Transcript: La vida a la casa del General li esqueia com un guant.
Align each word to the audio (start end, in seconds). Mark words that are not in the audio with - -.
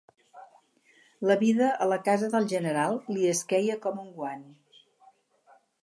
La 1.31 1.35
vida 1.43 1.67
a 1.85 1.89
la 1.91 1.99
casa 2.09 2.31
del 2.37 2.49
General 2.55 2.99
li 3.17 3.31
esqueia 3.35 3.79
com 3.87 4.05
un 4.07 4.13
guant. 4.23 4.45